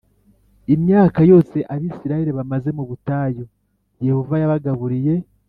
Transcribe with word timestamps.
Imyaka 0.75 1.19
yose 1.31 1.57
abisirayeli 1.73 2.31
bamaze 2.39 2.69
mu 2.77 2.83
butayu 2.89 3.43
yehova 4.07 4.33
yabagaburiye 4.41 5.13